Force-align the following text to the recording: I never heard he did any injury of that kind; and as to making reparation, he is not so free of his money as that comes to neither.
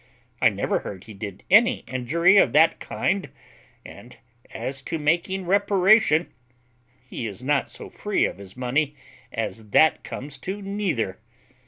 I 0.41 0.49
never 0.49 0.79
heard 0.79 1.03
he 1.03 1.13
did 1.13 1.43
any 1.51 1.83
injury 1.87 2.37
of 2.37 2.53
that 2.53 2.79
kind; 2.79 3.29
and 3.85 4.17
as 4.49 4.81
to 4.81 4.97
making 4.97 5.45
reparation, 5.45 6.33
he 7.07 7.27
is 7.27 7.43
not 7.43 7.69
so 7.69 7.87
free 7.87 8.25
of 8.25 8.39
his 8.39 8.57
money 8.57 8.95
as 9.31 9.69
that 9.69 10.03
comes 10.03 10.39
to 10.39 10.59
neither. 10.59 11.19